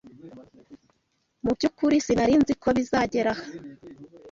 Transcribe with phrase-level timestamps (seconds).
[1.43, 3.43] Mubyukuri, sinari nzi ko bizagera aha.